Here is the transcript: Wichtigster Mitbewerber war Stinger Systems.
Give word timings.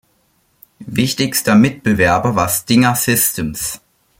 Wichtigster 0.87 1.53
Mitbewerber 1.53 2.35
war 2.35 2.49
Stinger 2.49 2.95
Systems. 2.95 3.79